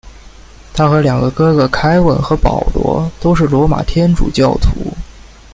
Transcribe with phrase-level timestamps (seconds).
[0.73, 4.91] 他和两个哥哥凯文与保罗都是罗马天主教徒。